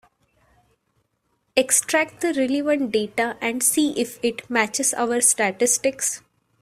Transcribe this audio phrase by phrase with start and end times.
[1.55, 6.23] Extract the relevant data and see if it matches our statistics.